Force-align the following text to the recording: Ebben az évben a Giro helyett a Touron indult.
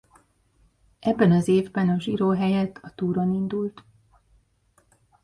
Ebben 0.99 1.31
az 1.31 1.47
évben 1.47 1.89
a 1.89 1.95
Giro 1.95 2.29
helyett 2.29 2.77
a 2.77 2.91
Touron 2.95 3.33
indult. 3.33 3.83